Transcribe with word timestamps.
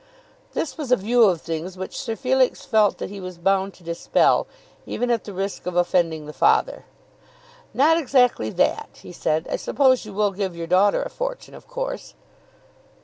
This 0.53 0.79
was 0.79 0.91
a 0.91 0.95
view 0.95 1.25
of 1.25 1.41
things 1.41 1.77
which 1.77 1.95
Sir 1.95 2.15
Felix 2.15 2.65
felt 2.65 2.97
that 2.97 3.11
he 3.11 3.19
was 3.21 3.37
bound 3.37 3.75
to 3.75 3.83
dispel, 3.83 4.47
even 4.87 5.11
at 5.11 5.25
the 5.25 5.31
risk 5.31 5.67
of 5.67 5.75
offending 5.75 6.25
the 6.25 6.33
father. 6.33 6.85
"Not 7.71 7.97
exactly 7.97 8.49
that," 8.49 8.89
he 9.03 9.11
said. 9.11 9.47
"I 9.47 9.57
suppose 9.57 10.03
you 10.03 10.13
will 10.15 10.31
give 10.31 10.57
your 10.57 10.65
daughter 10.65 11.03
a 11.03 11.09
fortune, 11.11 11.53
of 11.53 11.67
course." 11.67 12.15